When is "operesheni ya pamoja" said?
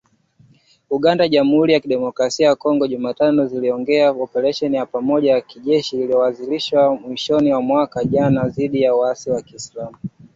4.11-5.31